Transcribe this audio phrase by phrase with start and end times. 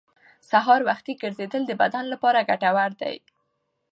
[0.49, 3.15] سهار وختي ګرځېدل د بدن لپاره ګټور دي